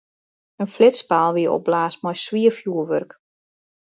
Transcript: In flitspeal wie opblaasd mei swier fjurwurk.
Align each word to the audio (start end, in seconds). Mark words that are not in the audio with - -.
In 0.61 0.69
flitspeal 0.75 1.31
wie 1.35 1.51
opblaasd 1.57 1.99
mei 2.03 2.17
swier 2.25 2.53
fjurwurk. 2.59 3.11